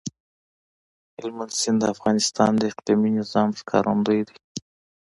هلمند 1.19 1.51
سیند 1.59 1.77
د 1.81 1.85
افغانستان 1.93 2.51
د 2.57 2.61
اقلیمي 2.71 3.09
نظام 3.19 3.49
ښکارندوی 3.59 4.21
ده. 4.27 4.35